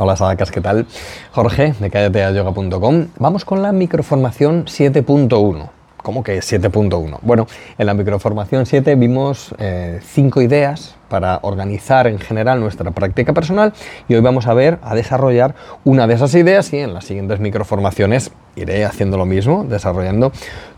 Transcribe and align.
Hola 0.00 0.14
Sadakas, 0.14 0.52
¿qué 0.52 0.60
tal? 0.60 0.86
Jorge 1.32 1.74
de 1.80 1.90
cállateayoga.com. 1.90 3.08
Vamos 3.18 3.44
con 3.44 3.62
la 3.62 3.72
microformación 3.72 4.66
7.1. 4.66 5.70
¿Cómo 6.04 6.22
que 6.22 6.38
7.1? 6.38 7.18
Bueno, 7.22 7.48
en 7.76 7.86
la 7.86 7.94
microformación 7.94 8.64
7 8.64 8.94
vimos 8.94 9.52
5 9.58 9.58
eh, 9.58 10.44
ideas 10.44 10.94
para 11.08 11.40
organizar 11.42 12.06
en 12.06 12.20
general 12.20 12.60
nuestra 12.60 12.92
práctica 12.92 13.32
personal 13.32 13.72
y 14.08 14.14
hoy 14.14 14.20
vamos 14.20 14.46
a 14.46 14.54
ver, 14.54 14.78
a 14.84 14.94
desarrollar 14.94 15.56
una 15.84 16.06
de 16.06 16.14
esas 16.14 16.32
ideas 16.36 16.72
y 16.72 16.78
en 16.78 16.94
las 16.94 17.04
siguientes 17.04 17.40
microformaciones 17.40 18.30
iré 18.54 18.84
haciendo 18.84 19.16
lo 19.16 19.26
mismo, 19.26 19.64
desarrollando 19.64 20.30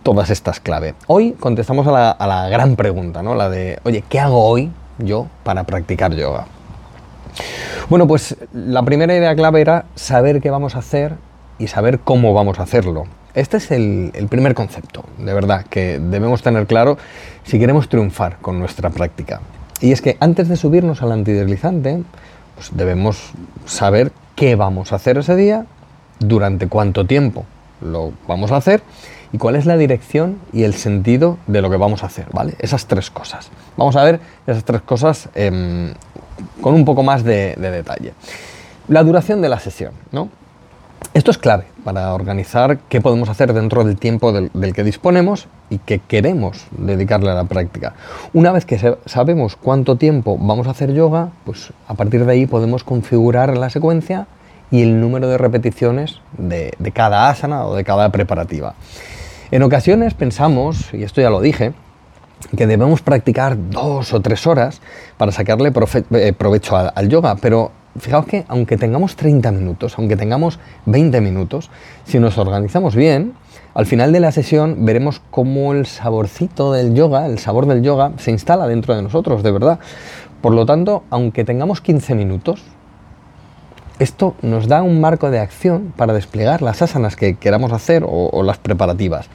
todas 0.03 0.31
estas 0.31 0.61
claves. 0.61 0.95
Hoy 1.09 1.33
contestamos 1.33 1.87
a 1.87 1.93
la, 1.93 2.11
a 2.11 2.27
la 2.27 2.49
gran 2.49 2.75
pregunta, 2.75 3.23
¿no? 3.23 3.35
La 3.35 3.51
de, 3.51 3.81
oye, 3.85 4.03
¿qué 4.09 4.19
hago 4.19 4.47
hoy 4.47 4.71
yo 4.97 5.27
para 5.45 5.65
practicar 5.65 6.15
yoga? 6.15 6.47
Bueno, 7.89 8.07
pues 8.07 8.37
la 8.53 8.83
primera 8.83 9.15
idea 9.15 9.35
clave 9.35 9.61
era 9.61 9.87
saber 9.95 10.41
qué 10.41 10.51
vamos 10.51 10.77
a 10.77 10.81
hacer 10.81 11.15
y 11.59 11.67
saber 11.67 12.01
cómo 12.01 12.33
vamos 12.35 12.59
a 12.59 12.63
hacerlo. 12.63 13.05
Este 13.35 13.59
es 13.59 13.71
el, 13.71 14.13
primer 14.29 14.55
concepto, 14.55 15.05
de 15.19 15.33
verdad, 15.33 15.65
que 15.67 15.99
debemos 16.01 16.43
tener 16.43 16.67
claro 16.67 16.99
si 17.45 17.59
queremos 17.59 17.89
triunfar 17.89 18.39
con 18.39 18.59
nuestra 18.59 18.91
práctica. 18.91 19.41
Y 19.81 19.93
es 19.93 20.03
que 20.03 20.17
antes 20.21 20.49
de 20.49 20.57
subirnos 20.57 21.03
al 21.03 21.13
antideslizante, 21.13 22.03
pues 22.57 22.71
debemos 22.75 23.33
saber 23.67 24.13
qué 24.35 24.57
vamos 24.57 24.93
a 24.93 24.97
hacer 24.97 25.19
ese 25.19 25.37
día, 25.37 25.67
durante 26.19 26.69
cuánto 26.69 27.07
tiempo 27.07 27.47
lo 27.81 28.13
vamos 28.27 28.53
a 28.53 28.57
hacer 28.57 28.83
y 29.33 29.39
cuál 29.39 29.57
es 29.57 29.67
la 29.67 29.77
dirección 29.77 30.39
y 30.53 30.65
el 30.65 30.75
sentido 30.75 31.39
de 31.47 31.63
lo 31.63 31.71
que 31.71 31.77
vamos 31.77 32.03
a 32.03 32.07
hacer, 32.07 32.27
¿vale? 32.33 32.55
Esas 32.59 32.87
tres 32.87 33.11
cosas. 33.11 33.51
Vamos 33.77 33.97
a 33.97 34.05
ver 34.05 34.21
esas 34.47 34.65
tres 34.65 34.83
cosas 34.83 35.29
em, 35.35 35.93
con 36.61 36.75
un 36.75 36.85
poco 36.85 37.03
más 37.03 37.23
de, 37.23 37.55
detalle. 37.57 38.15
La 38.89 39.05
duración 39.05 39.41
de 39.41 39.49
la 39.49 39.61
sesión, 39.61 39.93
¿no? 40.13 40.29
Esto 41.15 41.31
es 41.31 41.39
clave 41.39 41.65
para 41.83 42.13
organizar 42.13 42.79
qué 42.89 43.01
podemos 43.01 43.29
hacer 43.29 43.53
dentro 43.55 43.85
del 43.85 43.97
tiempo 43.97 44.33
del, 44.33 44.51
que 44.75 44.85
disponemos 44.85 45.49
y 45.71 45.79
que 45.79 45.99
queremos 45.99 46.67
dedicarle 46.77 47.31
a 47.31 47.35
la 47.35 47.45
práctica. 47.45 47.95
Una 48.35 48.53
vez 48.53 48.67
que 48.67 48.97
sabemos 49.07 49.57
cuánto 49.57 49.97
tiempo 49.97 50.37
vamos 50.39 50.67
a 50.67 50.71
hacer 50.71 50.93
yoga, 50.93 51.31
pues 51.45 51.73
a 51.89 51.95
partir 51.95 52.27
de 52.27 52.33
ahí 52.33 52.47
podemos 52.47 52.85
configurar 52.85 53.57
la 53.57 53.71
secuencia 53.71 54.27
y 54.71 54.83
el 54.83 55.01
número 55.01 55.29
de 55.29 55.39
repeticiones 55.39 56.21
de, 56.37 56.73
cada 56.93 57.29
asana 57.29 57.67
o 57.67 57.75
de 57.75 57.85
cada 57.85 58.11
preparativa. 58.11 58.75
En 59.51 59.63
ocasiones 59.63 60.15
pensamos, 60.15 60.95
y 60.95 61.03
esto 61.03 61.21
ya 61.21 61.31
lo 61.31 61.41
dije, 61.41 61.73
que 62.57 62.67
debemos 62.67 63.03
practicar 63.03 63.57
dos 63.71 64.15
o 64.15 64.21
tres 64.21 64.47
horas 64.47 64.81
para 65.19 65.33
sacarle 65.33 65.73
eh, 66.13 66.33
provecho 66.33 66.77
al, 66.77 67.09
yoga, 67.09 67.37
pero 67.37 67.73
fijaos 67.99 68.27
que 68.27 68.45
aunque 68.49 68.77
tengamos 68.77 69.17
30 69.17 69.51
minutos, 69.53 69.95
aunque 69.99 70.17
tengamos 70.17 70.59
20 70.87 71.21
minutos, 71.21 71.71
si 72.05 72.19
nos 72.19 72.39
organizamos 72.39 72.95
bien, 72.95 73.35
al 73.75 73.87
final 73.87 74.13
de 74.13 74.21
la 74.21 74.33
sesión 74.33 74.85
veremos 74.85 75.21
cómo 75.31 75.73
el 75.73 75.87
saborcito 75.87 76.73
del 76.73 76.95
yoga, 76.95 77.27
el 77.27 77.39
sabor 77.39 77.67
del 77.67 77.83
yoga, 77.83 78.13
se 78.19 78.31
instala 78.31 78.67
dentro 78.67 78.97
de 78.97 79.03
nosotros, 79.03 79.43
de 79.43 79.51
verdad. 79.53 79.79
Por 80.41 80.55
lo 80.55 80.65
tanto, 80.65 81.05
aunque 81.11 81.45
tengamos 81.45 81.81
15 81.81 82.15
minutos, 82.15 82.63
esto 84.01 84.35
nos 84.43 84.67
da 84.67 84.83
un 84.83 85.01
marco 85.01 85.31
de 85.31 85.39
acción 85.39 85.93
para 85.97 86.13
desplegar 86.13 86.61
las 86.61 86.83
asanas 86.83 87.15
que 87.15 87.37
queramos 87.37 87.73
hacer 87.73 88.03
o 88.05 88.43
las 88.43 88.59
preparativas. 88.59 89.29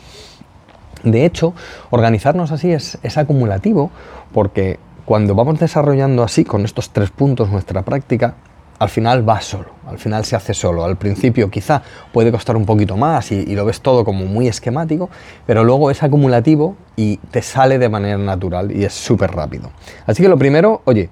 De 1.06 1.24
hecho, 1.24 1.54
organizarnos 1.92 2.52
así 2.52 2.72
es, 2.72 2.98
acumulativo 3.16 3.92
porque 4.34 4.80
cuando 5.06 5.36
vamos 5.36 5.60
desarrollando 5.60 6.24
así 6.24 6.44
con 6.44 6.66
estos 6.66 6.90
tres 6.90 7.12
puntos 7.12 7.52
nuestra 7.52 7.84
práctica, 7.84 8.34
al 8.80 8.90
final 8.90 9.28
va 9.28 9.40
solo, 9.40 9.68
al 9.86 10.00
final 10.00 10.26
se 10.26 10.36
hace 10.36 10.56
solo. 10.56 10.84
Al 10.84 10.98
principio 10.98 11.52
quizá 11.52 11.84
puede 12.12 12.32
costar 12.32 12.58
un 12.58 12.66
poquito 12.66 12.98
más 12.98 13.32
y, 13.32 13.56
lo 13.56 13.66
ves 13.66 13.82
todo 13.82 14.04
como 14.04 14.26
muy 14.26 14.48
esquemático, 14.48 15.12
pero 15.46 15.64
luego 15.64 15.92
es 15.92 16.02
acumulativo 16.02 16.76
y 16.96 17.18
te 17.18 17.44
sale 17.44 17.78
de 17.78 17.88
manera 17.88 18.18
natural 18.18 18.76
y 18.76 18.84
es 18.84 18.94
súper 18.94 19.32
rápido. 19.32 19.70
Así 20.08 20.24
que 20.24 20.28
lo 20.28 20.40
primero, 20.40 20.82
oye, 20.86 21.12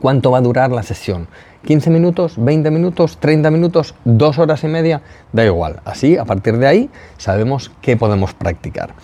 ¿cuánto 0.00 0.30
va 0.30 0.38
a 0.38 0.42
durar 0.42 0.70
la 0.70 0.84
sesión? 0.84 1.26
15 1.64 1.90
minutos, 1.90 2.34
20 2.36 2.70
minutos, 2.70 3.18
30 3.18 3.50
minutos, 3.50 3.94
2 4.04 4.38
horas 4.38 4.64
y 4.64 4.68
media, 4.68 5.02
da 5.32 5.44
igual. 5.44 5.80
Así, 5.84 6.16
a 6.16 6.24
partir 6.24 6.58
de 6.58 6.66
ahí, 6.66 6.90
sabemos 7.18 7.70
qué 7.80 7.96
podemos 7.96 8.34
practicar. 8.34 8.94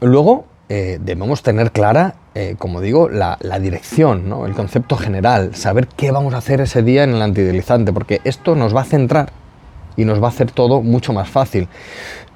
luego, 0.00 0.44
eh, 0.68 0.98
debemos 1.00 1.42
tener 1.42 1.70
clara, 1.70 2.16
eh, 2.34 2.56
como 2.58 2.80
digo, 2.80 3.08
la, 3.08 3.38
dirección, 3.60 4.32
el 4.46 4.54
concepto 4.54 4.96
general, 4.96 5.54
saber 5.54 5.86
qué 5.86 6.10
vamos 6.10 6.34
a 6.34 6.38
hacer 6.38 6.60
ese 6.60 6.82
día 6.82 7.04
en 7.04 7.10
el 7.10 7.22
antideslizante, 7.22 7.92
porque 7.92 8.20
esto 8.24 8.56
nos 8.56 8.74
va 8.74 8.80
a 8.80 8.84
centrar 8.84 9.30
y 9.96 10.04
nos 10.04 10.20
va 10.20 10.26
a 10.26 10.30
hacer 10.30 10.50
todo 10.50 10.82
mucho 10.82 11.12
más 11.12 11.28
fácil. 11.28 11.68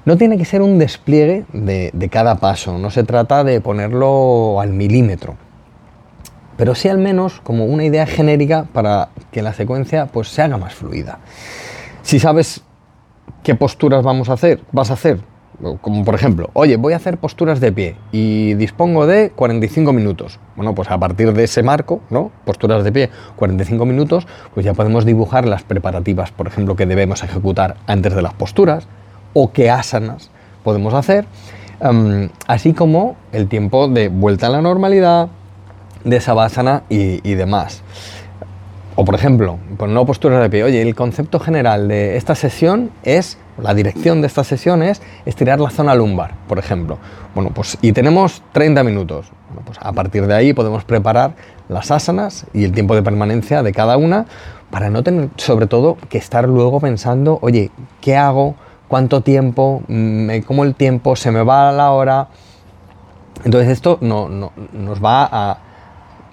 No 0.05 0.17
tiene 0.17 0.37
que 0.37 0.45
ser 0.45 0.61
un 0.61 0.79
despliegue 0.79 1.45
de 1.53 2.09
cada 2.09 2.35
paso, 2.35 2.77
no 2.77 2.89
se 2.89 3.03
trata 3.03 3.43
de 3.43 3.61
ponerlo 3.61 4.59
al 4.59 4.69
milímetro 4.69 5.35
pero 6.61 6.75
sí 6.75 6.89
al 6.89 6.99
menos 6.99 7.41
como 7.41 7.65
una 7.65 7.85
idea 7.85 8.05
genérica 8.05 8.67
para 8.71 9.09
que 9.31 9.41
la 9.41 9.51
secuencia 9.51 10.05
pues 10.05 10.27
se 10.27 10.43
haga 10.43 10.57
más 10.57 10.75
fluida. 10.75 11.17
Si 12.03 12.19
sabes 12.19 12.61
qué 13.41 13.55
posturas 13.55 14.03
vamos 14.03 14.29
a 14.29 14.33
hacer, 14.33 14.61
vas 14.71 14.91
a 14.91 14.93
hacer, 14.93 15.21
como 15.81 16.05
por 16.05 16.13
ejemplo, 16.13 16.51
oye, 16.53 16.77
voy 16.77 16.93
a 16.93 16.97
hacer 16.97 17.17
posturas 17.17 17.61
de 17.61 17.71
pie 17.71 17.95
y 18.11 18.53
dispongo 18.53 19.07
de 19.07 19.31
45 19.31 19.91
minutos. 19.91 20.39
Bueno, 20.55 20.75
pues 20.75 20.91
a 20.91 20.99
partir 20.99 21.33
de 21.33 21.45
ese 21.45 21.63
marco, 21.63 22.01
¿no? 22.11 22.29
Posturas 22.45 22.83
de 22.83 22.91
pie, 22.91 23.09
45 23.37 23.83
minutos, 23.87 24.27
pues 24.53 24.63
ya 24.63 24.75
podemos 24.75 25.03
dibujar 25.03 25.47
las 25.47 25.63
preparativas, 25.63 26.29
por 26.29 26.45
ejemplo, 26.45 26.75
que 26.75 26.85
debemos 26.85 27.23
ejecutar 27.23 27.77
antes 27.87 28.13
de 28.13 28.21
las 28.21 28.35
posturas 28.35 28.87
o 29.33 29.51
qué 29.51 29.71
asanas 29.71 30.29
podemos 30.63 30.93
hacer, 30.93 31.25
em, 31.79 32.29
así 32.45 32.73
como 32.73 33.15
el 33.31 33.47
tiempo 33.47 33.87
de 33.87 34.09
vuelta 34.09 34.45
a 34.45 34.51
la 34.51 34.61
normalidad, 34.61 35.29
de 36.03 36.17
esa 36.17 36.83
y, 36.89 37.29
y 37.29 37.35
demás. 37.35 37.83
O 38.95 39.05
por 39.05 39.15
ejemplo, 39.15 39.57
con 39.77 39.93
no 39.93 40.05
postura 40.05 40.39
de 40.39 40.49
pie, 40.49 40.63
oye, 40.63 40.81
el 40.81 40.95
concepto 40.95 41.39
general 41.39 41.87
de 41.87 42.17
esta 42.17 42.35
sesión 42.35 42.91
es, 43.03 43.37
la 43.57 43.73
dirección 43.73 44.19
de 44.19 44.27
esta 44.27 44.43
sesión 44.43 44.83
es 44.83 45.01
estirar 45.25 45.61
la 45.61 45.69
zona 45.69 45.95
lumbar, 45.95 46.35
por 46.47 46.59
ejemplo. 46.59 46.97
Bueno, 47.33 47.51
pues 47.53 47.77
y 47.81 47.93
tenemos 47.93 48.43
30 48.51 48.83
minutos. 48.83 49.31
Pues 49.65 49.77
a 49.81 49.93
partir 49.93 50.27
de 50.27 50.35
ahí 50.35 50.53
podemos 50.53 50.83
preparar 50.83 51.35
las 51.69 51.89
asanas 51.89 52.45
y 52.53 52.65
el 52.65 52.73
tiempo 52.73 52.93
de 52.95 53.01
permanencia 53.01 53.63
de 53.63 53.71
cada 53.71 53.95
una 53.95 54.25
para 54.69 54.89
no 54.89 55.03
tener 55.03 55.29
sobre 55.37 55.67
todo 55.67 55.97
que 56.09 56.17
estar 56.17 56.47
luego 56.47 56.79
pensando, 56.79 57.39
oye, 57.41 57.71
¿qué 58.01 58.17
hago? 58.17 58.55
¿Cuánto 58.89 59.21
tiempo? 59.21 59.83
¿Me 59.87 60.43
como 60.43 60.65
el 60.65 60.75
tiempo? 60.75 61.15
¿Se 61.15 61.31
me 61.31 61.43
va 61.43 61.71
la 61.71 61.91
hora? 61.91 62.27
Entonces 63.45 63.69
esto 63.69 63.97
no, 64.01 64.27
no, 64.27 64.51
nos 64.73 65.03
va 65.03 65.29
a 65.31 65.70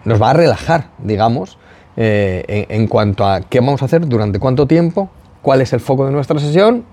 nos 0.05 0.21
va 0.21 0.31
a 0.31 0.33
relajar, 0.33 0.91
digamos, 0.99 1.59
eh, 1.97 2.67
en, 2.69 2.87
cuanto 2.87 3.27
a 3.27 3.41
qué 3.41 3.61
vamos 3.61 3.83
a 3.83 3.87
hacer, 3.87 4.07
durante 4.07 4.39
cuánto 4.39 4.67
tiempo, 4.67 5.11
cuál 5.43 5.61
es 5.61 5.73
el 5.73 5.81
foco 5.81 6.07
de 6.07 6.13
nuestra 6.13 6.39
sesión. 6.39 6.85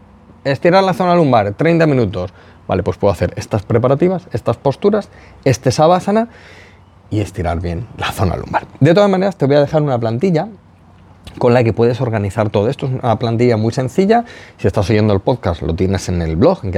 Estirar 0.44 0.84
la 0.84 0.94
zona 0.94 1.16
lumbar, 1.16 1.54
30 1.54 1.86
minutos. 1.88 2.34
Vale, 2.68 2.84
pues 2.84 2.98
puedo 2.98 3.12
hacer 3.12 3.34
estas 3.36 3.64
preparativas, 3.64 4.28
estas 4.32 4.58
posturas, 4.58 5.10
este 5.44 5.72
sabásana 5.72 6.30
y 7.10 7.20
estirar 7.20 7.60
bien 7.60 7.88
la 7.98 8.12
zona 8.12 8.36
lumbar. 8.36 8.66
De 8.80 8.94
todas 8.94 9.10
maneras, 9.10 9.36
te 9.38 9.46
voy 9.46 9.56
a 9.56 9.62
dejar 9.62 9.84
una 9.84 10.00
plantilla 10.00 10.48
con 11.38 11.54
la 11.54 11.64
que 11.64 11.74
puedes 11.74 12.02
organizar 12.02 12.50
todo 12.50 12.70
esto. 12.70 12.88
Es 12.88 12.94
una 12.94 13.20
plantilla 13.20 13.58
muy 13.58 13.74
sencilla. 13.74 14.26
Si 14.58 14.68
estás 14.68 14.90
oyendo 14.90 15.14
el 15.14 15.20
podcast, 15.20 15.62
lo 15.62 15.76
tienes 15.76 16.10
en 16.10 16.22
el 16.22 16.36
blog, 16.36 16.60
en 16.64 16.72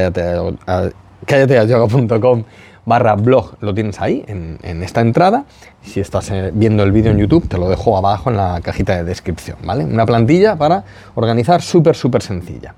cállateayoga.com 1.25 2.43
barra 2.87 3.15
blog 3.15 3.57
lo 3.59 3.73
tienes 3.73 3.99
ahí, 3.99 4.23
en, 4.27 4.81
esta 4.81 5.01
entrada. 5.01 5.43
Si 5.83 5.99
estás 5.99 6.31
eh, 6.31 6.51
viendo 6.53 6.83
el 6.83 6.93
vídeo 6.93 7.11
en 7.11 7.17
YouTube, 7.17 7.47
te 7.47 7.57
lo 7.57 7.69
dejo 7.69 7.97
abajo 7.97 8.29
en 8.29 8.37
la 8.37 8.61
cajita 8.63 8.95
de 8.95 9.03
descripción, 9.03 9.57
¿vale? 9.65 9.83
Una 9.83 10.05
plantilla 10.05 10.55
para 10.55 10.85
organizar 11.15 11.61
súper, 11.61 11.97
súper 11.97 12.21
sencilla. 12.21 12.75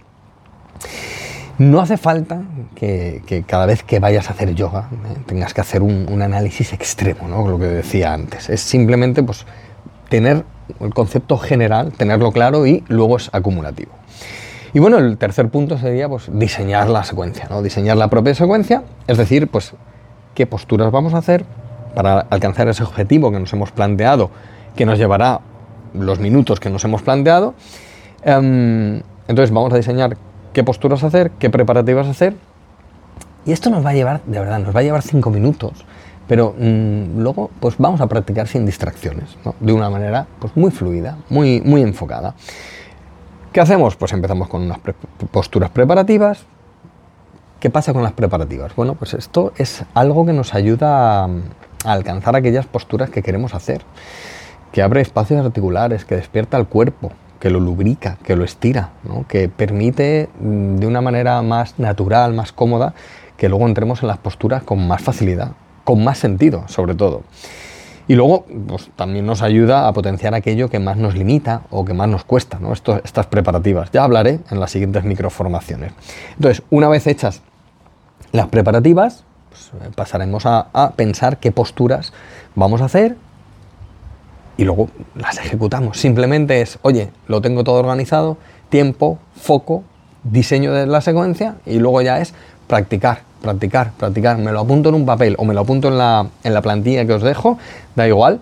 No 1.59 1.79
hace 1.79 1.97
falta 1.97 2.41
que, 2.73 3.43
cada 3.45 3.67
vez 3.67 3.83
que 3.83 3.99
vayas 3.99 4.29
a 4.29 4.33
hacer 4.33 4.55
yoga 4.55 4.89
eh, 4.91 5.17
tengas 5.27 5.53
que 5.53 5.61
hacer 5.61 5.83
un, 5.83 6.21
análisis 6.21 6.73
extremo, 6.73 7.27
¿no? 7.27 7.47
Lo 7.47 7.59
que 7.59 7.65
decía 7.65 8.11
antes. 8.11 8.49
Es 8.49 8.61
simplemente 8.61 9.21
pues, 9.21 9.45
tener 10.09 10.43
el 10.79 10.93
concepto 10.93 11.37
general, 11.37 11.91
tenerlo 11.91 12.31
claro 12.31 12.65
y 12.65 12.83
luego 12.87 13.17
es 13.17 13.29
acumulativo. 13.31 13.91
Y 14.73 14.79
bueno, 14.79 14.97
el 14.97 15.17
tercer 15.17 15.49
punto 15.49 15.77
sería 15.77 16.07
pues, 16.07 16.29
diseñar 16.31 16.89
la 16.89 17.03
secuencia, 17.03 17.47
¿no? 17.49 17.61
diseñar 17.61 17.97
la 17.97 18.07
propia 18.07 18.35
secuencia, 18.35 18.83
es 19.07 19.17
decir, 19.17 19.47
pues 19.47 19.73
qué 20.35 20.45
posturas 20.45 20.91
vamos 20.91 21.13
a 21.13 21.17
hacer 21.17 21.45
para 21.95 22.19
alcanzar 22.19 22.67
ese 22.67 22.83
objetivo 22.83 23.31
que 23.31 23.39
nos 23.39 23.51
hemos 23.53 23.71
planteado, 23.71 24.29
que 24.75 24.85
nos 24.85 24.97
llevará 24.97 25.41
los 25.93 26.19
minutos 26.19 26.59
que 26.59 26.69
nos 26.69 26.83
hemos 26.85 27.01
planteado. 27.01 27.55
Em, 28.23 29.01
entonces 29.27 29.51
vamos 29.51 29.73
a 29.73 29.77
diseñar 29.77 30.17
qué 30.53 30.63
posturas 30.63 31.03
hacer, 31.03 31.31
qué 31.31 31.49
preparativas 31.49 32.07
hacer. 32.07 32.35
Y 33.45 33.51
esto 33.51 33.69
nos 33.69 33.85
va 33.85 33.91
a 33.91 33.93
llevar, 33.93 34.21
de 34.25 34.39
verdad, 34.39 34.59
nos 34.59 34.75
va 34.75 34.81
a 34.81 34.83
llevar 34.83 35.01
cinco 35.01 35.29
minutos. 35.29 35.85
Pero 36.27 36.53
mm, 36.57 37.19
luego, 37.21 37.49
pues 37.59 37.75
vamos 37.79 38.01
a 38.01 38.07
practicar 38.07 38.47
sin 38.47 38.65
distracciones, 38.65 39.35
de 39.59 39.73
una 39.73 39.89
manera 39.89 40.27
pues, 40.39 40.55
muy 40.55 40.69
fluida, 40.69 41.17
muy, 41.29 41.59
muy 41.61 41.81
enfocada. 41.81 42.35
¿Qué 43.51 43.61
hacemos? 43.61 43.95
Pues 43.95 44.13
empezamos 44.13 44.47
con 44.47 44.61
unas 44.61 44.77
posturas 45.31 45.71
preparativas. 45.71 46.43
¿Qué 47.59 47.71
pasa 47.71 47.93
con 47.93 48.03
las 48.03 48.11
preparativas? 48.13 48.75
Bueno, 48.75 48.93
pues 48.93 49.15
esto 49.15 49.53
es 49.57 49.83
algo 49.95 50.23
que 50.23 50.33
nos 50.33 50.53
ayuda 50.53 51.25
a, 51.25 51.29
alcanzar 51.83 52.35
aquellas 52.35 52.67
posturas 52.67 53.09
que 53.09 53.23
queremos 53.23 53.55
hacer, 53.55 53.81
que 54.71 54.83
abre 54.83 55.01
espacios 55.01 55.43
articulares, 55.43 56.05
que 56.05 56.15
despierta 56.15 56.57
el 56.57 56.67
cuerpo, 56.67 57.11
que 57.39 57.49
lo 57.49 57.59
lubrica, 57.59 58.19
que 58.23 58.35
lo 58.35 58.43
estira, 58.43 58.91
que 59.27 59.49
permite 59.49 60.29
mm, 60.39 60.75
de 60.75 60.85
una 60.85 61.01
manera 61.01 61.41
más 61.41 61.79
natural, 61.79 62.33
más 62.35 62.51
cómoda, 62.51 62.93
que 63.35 63.49
luego 63.49 63.67
entremos 63.67 64.03
en 64.03 64.09
las 64.09 64.19
posturas 64.19 64.61
con 64.61 64.87
más 64.87 65.01
facilidad, 65.01 65.53
con 65.85 66.03
más 66.03 66.19
sentido, 66.19 66.67
sobre 66.67 66.93
todo. 66.93 67.23
Y 68.09 68.15
luego 68.15 68.43
pues, 68.67 68.89
también 68.95 69.27
nos 69.27 69.43
ayuda 69.43 69.87
a 69.87 69.93
potenciar 69.93 70.33
aquello 70.33 70.67
que 70.67 70.79
más 70.79 70.97
nos 70.97 71.13
limita 71.13 71.61
o 71.69 71.85
que 71.85 71.93
más 71.93 72.09
nos 72.09 72.23
cuesta, 72.23 72.57
¿no? 72.59 72.73
estas 72.73 73.27
preparativas. 73.27 73.91
Ya 73.91 74.03
hablaré 74.03 74.39
en 74.49 74.59
las 74.59 74.71
siguientes 74.71 75.03
microformaciones. 75.03 75.93
Entonces, 76.35 76.63
una 76.71 76.89
vez 76.89 77.05
hechas 77.05 77.43
las 78.31 78.47
preparativas, 78.47 79.25
pues, 79.49 79.67
eh, 79.67 79.91
pasaremos 79.93 80.47
a, 80.47 80.69
a 80.73 80.93
pensar 80.93 81.37
qué 81.37 81.51
posturas 81.51 82.11
vamos 82.55 82.81
a 82.81 82.85
hacer 82.85 83.15
y 84.57 84.63
luego 84.63 84.89
las 85.13 85.37
ejecutamos. 85.37 85.99
Simplemente 85.99 86.61
es, 86.61 86.79
oye, 86.81 87.11
lo 87.27 87.41
tengo 87.41 87.63
todo 87.63 87.75
organizado, 87.75 88.37
tiempo, 88.69 89.19
foco, 89.35 89.83
diseño 90.23 90.73
de 90.73 90.87
la 90.87 91.01
secuencia 91.01 91.57
y 91.63 91.77
luego 91.77 92.01
ya 92.01 92.19
es 92.19 92.33
practicar, 92.69 93.23
practicar, 93.41 93.91
practicar. 93.97 94.37
Me 94.37 94.51
lo 94.51 94.61
apunto 94.61 94.89
en 94.89 94.95
un 94.95 95.05
papel 95.05 95.35
o 95.39 95.43
me 95.43 95.53
lo 95.53 95.61
apunto 95.61 95.87
en 95.87 95.97
la, 95.97 96.27
en 96.43 96.53
la 96.53 96.61
plantilla 96.61 97.05
que 97.05 97.13
os 97.13 97.23
dejo, 97.23 97.57
da 97.95 98.07
igual. 98.07 98.39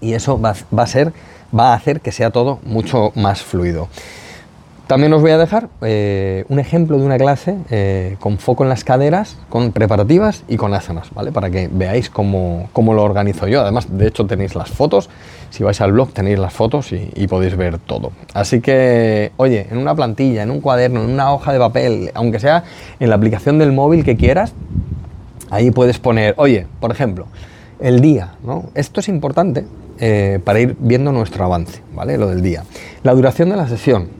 Y 0.00 0.12
eso 0.12 0.40
va, 0.40 0.54
va, 0.76 0.82
a 0.82 0.86
ser, 0.86 1.12
va 1.58 1.72
a 1.72 1.74
hacer 1.74 2.00
que 2.00 2.12
sea 2.12 2.30
todo 2.30 2.58
mucho 2.64 3.12
más 3.14 3.42
fluido. 3.42 3.88
También 4.88 5.12
os 5.12 5.20
voy 5.20 5.32
a 5.32 5.36
dejar 5.36 5.68
eh, 5.82 6.46
un 6.48 6.58
ejemplo 6.58 6.96
de 6.96 7.04
una 7.04 7.18
clase 7.18 7.58
eh, 7.68 8.16
con 8.20 8.38
foco 8.38 8.62
en 8.62 8.70
las 8.70 8.84
caderas, 8.84 9.36
con 9.50 9.70
preparativas 9.72 10.44
y 10.48 10.56
con 10.56 10.72
asanas, 10.72 11.10
¿vale? 11.12 11.30
Para 11.30 11.50
que 11.50 11.68
veáis 11.70 12.08
cómo, 12.08 12.70
cómo, 12.72 12.94
lo 12.94 13.02
organizo 13.02 13.46
yo. 13.46 13.60
Además, 13.60 13.86
de 13.90 14.06
hecho, 14.06 14.24
tenéis 14.24 14.54
las 14.54 14.70
fotos. 14.70 15.10
Si 15.50 15.62
vais 15.62 15.78
al 15.82 15.92
blog, 15.92 16.14
tenéis 16.14 16.38
las 16.38 16.54
fotos 16.54 16.90
y, 16.92 17.26
podéis 17.26 17.54
ver 17.54 17.78
todo. 17.78 18.12
Así 18.32 18.62
que, 18.62 19.30
oye, 19.36 19.66
en 19.70 19.76
una 19.76 19.94
plantilla, 19.94 20.42
en 20.42 20.50
un 20.50 20.62
cuaderno, 20.62 21.02
en 21.02 21.10
una 21.10 21.34
hoja 21.34 21.52
de 21.52 21.58
papel, 21.58 22.10
aunque 22.14 22.40
sea 22.40 22.64
en 22.98 23.10
la 23.10 23.16
aplicación 23.16 23.58
del 23.58 23.72
móvil 23.72 24.04
que 24.04 24.16
quieras, 24.16 24.54
ahí 25.50 25.70
puedes 25.70 25.98
poner, 25.98 26.32
oye, 26.38 26.66
por 26.80 26.92
ejemplo, 26.92 27.26
el 27.78 28.00
día, 28.00 28.36
¿no? 28.42 28.70
Esto 28.74 29.00
es 29.00 29.08
importante 29.10 29.66
eh, 30.00 30.40
para 30.42 30.60
ir 30.60 30.76
viendo 30.80 31.12
nuestro 31.12 31.44
avance, 31.44 31.82
¿vale? 31.94 32.16
Lo 32.16 32.28
del 32.28 32.40
día. 32.40 32.64
La 33.02 33.12
duración 33.12 33.50
de 33.50 33.56
la 33.56 33.68
sesión 33.68 34.17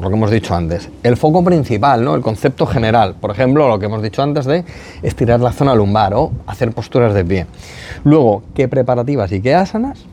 lo 0.00 0.08
que 0.08 0.16
hemos 0.16 0.30
dicho 0.30 0.54
antes. 0.54 0.88
El 1.02 1.16
foco 1.16 1.44
principal, 1.44 2.04
¿no? 2.04 2.14
el 2.14 2.22
concepto 2.22 2.66
general. 2.66 3.14
Por 3.20 3.30
ejemplo, 3.30 3.68
lo 3.68 3.78
que 3.78 3.86
hemos 3.86 4.02
dicho 4.02 4.22
antes 4.22 4.46
de 4.46 4.64
estirar 5.02 5.40
la 5.40 5.52
zona 5.52 5.74
lumbar 5.74 6.14
o 6.14 6.32
hacer 6.46 6.72
posturas 6.72 7.14
de 7.14 7.24
pie. 7.24 7.46
Luego, 8.04 8.42
qué 8.54 8.68
preparativas 8.68 9.32
y 9.32 9.40
qué 9.40 9.54
asanas. 9.54 10.04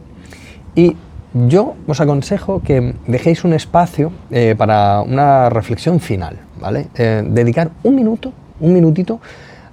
Y 0.75 0.95
yo 1.33 1.75
os 1.87 2.01
aconsejo 2.01 2.61
que 2.61 2.95
dejéis 3.07 3.43
un 3.43 3.53
espacio 3.53 4.11
eh, 4.31 4.55
para 4.57 5.01
una 5.01 5.49
reflexión 5.49 5.99
final, 5.99 6.37
¿vale? 6.59 6.87
Eh, 6.95 7.23
dedicar 7.25 7.71
un 7.83 7.95
minuto, 7.95 8.31
un 8.59 8.73
minutito 8.73 9.19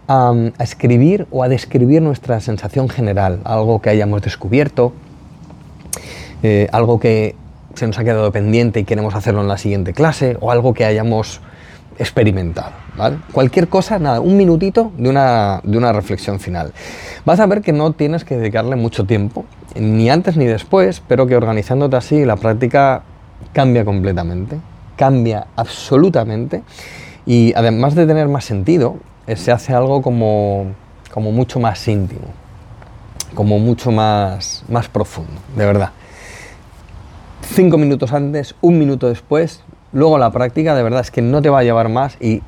a, 0.08 0.34
escribir 0.58 1.26
o 1.31 1.43
a 1.43 1.49
describir 1.49 2.02
nuestra 2.02 2.40
sensación 2.40 2.88
general, 2.88 3.40
algo 3.44 3.81
que 3.81 3.90
hayamos 3.90 4.22
descubierto, 4.22 4.93
eh, 6.43 6.69
algo 6.72 7.00
que 7.00 7.34
se 7.75 7.87
nos 7.87 7.99
ha 7.99 8.05
quedado 8.05 8.31
pendiente 8.32 8.81
y 8.81 8.85
queremos 8.85 9.15
hacerlo 9.15 9.41
en 9.41 9.49
la 9.49 9.59
siguiente 9.59 9.93
clase 9.93 10.37
o 10.41 10.50
algo 10.50 10.75
que 10.75 10.85
hayamos 10.85 11.41
experimentado. 11.99 12.73
Cualquier 13.32 13.69
cosa, 13.69 13.99
nada, 13.99 14.21
un 14.21 14.37
minutito 14.37 14.93
de 14.97 15.09
una, 15.09 15.61
de 15.65 15.79
una 15.79 15.93
reflexión 15.93 16.41
final. 16.41 16.73
Vas 17.25 17.41
a 17.41 17.47
ver 17.47 17.62
que 17.62 17.73
no 17.73 17.93
tienes 17.93 18.25
que 18.25 18.37
dedicarle 18.37 18.76
mucho 18.76 19.05
tiempo, 19.05 19.44
ni 19.75 20.11
antes 20.11 20.37
ni 20.37 20.44
después, 20.44 21.03
pero 21.06 21.26
que 21.26 21.37
organizándote 21.37 21.97
así 21.97 22.25
la 22.25 22.37
práctica 22.37 23.03
cambia 23.53 23.85
completamente, 23.85 24.59
cambia 24.97 25.47
absolutamente 25.56 26.62
y 27.27 27.53
además 27.55 27.94
de 27.94 28.06
tener 28.06 28.29
más 28.29 28.44
sentido, 28.44 28.97
eh, 29.27 29.37
se 29.37 29.53
hace 29.53 29.73
algo 29.73 30.03
como, 30.03 30.73
como 31.12 31.32
mucho 31.32 31.59
más 31.59 31.87
íntimo, 31.88 32.29
como 33.35 33.59
mucho 33.59 33.91
más, 33.91 34.65
más 34.69 34.88
profundo, 34.88 35.41
de 35.56 35.67
verdad 35.67 35.91
cinco 37.44 37.79
minutos 37.79 38.12
antes, 38.12 38.55
un 38.61 38.79
minuto 38.79 39.08
después, 39.08 39.62
luego 39.93 40.19
la 40.19 40.31
práctica 40.31 40.75
de 40.75 40.82
verdad 40.82 41.00
es 41.00 41.11
que 41.11 41.23
no 41.23 41.43
te 41.43 41.50
va 41.50 41.61
a 41.61 41.62
llevar 41.62 41.88
más 41.88 42.17
y 42.20 42.43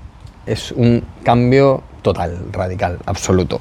es 0.46 0.72
un 0.72 1.04
cambio 1.22 1.82
total, 2.02 2.38
radical, 2.52 2.98
absoluto. 3.06 3.60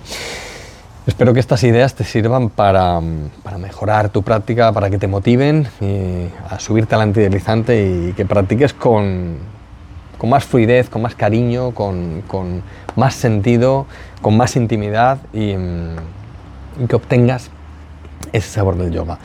Espero 1.08 1.34
que 1.34 1.40
estas 1.40 1.64
ideas 1.64 1.94
te 1.94 2.04
sirvan 2.04 2.50
para, 2.50 3.00
mejorar 3.60 4.10
tu 4.10 4.24
práctica, 4.24 4.72
para 4.72 4.90
que 4.90 4.98
te 4.98 5.08
motiven 5.08 5.68
a 6.50 6.60
subirte 6.60 6.96
al 6.96 7.02
antideslizante 7.02 8.10
y 8.10 8.14
que 8.14 8.26
practiques 8.26 8.74
con, 8.74 9.38
más 10.24 10.46
fluidez, 10.46 10.90
con 10.90 11.04
más 11.04 11.14
cariño, 11.14 11.72
con, 11.72 12.24
más 12.96 13.14
sentido, 13.14 13.86
con 14.24 14.36
más 14.36 14.56
intimidad 14.56 15.20
y, 15.32 15.52
y 15.52 16.88
que 16.90 16.96
obtengas 16.96 17.52
ese 18.34 18.50
sabor 18.50 18.76
del 18.76 18.92
yoga. 18.92 19.20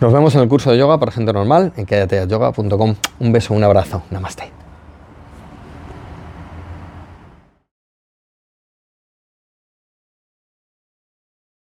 Nos 0.00 0.14
vemos 0.14 0.34
en 0.34 0.40
el 0.40 0.48
curso 0.48 0.70
de 0.70 0.78
yoga 0.78 0.98
para 0.98 1.12
gente 1.12 1.32
normal 1.32 1.72
en 1.76 1.84
kayateayoga.com. 1.84 2.94
Un 3.20 3.32
beso, 3.32 3.52
un 3.52 3.64
abrazo. 3.64 4.02
Namaste. 4.10 4.59